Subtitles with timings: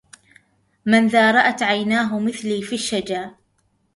[0.85, 3.35] من ذا رأت عيناه مثلي في الشجا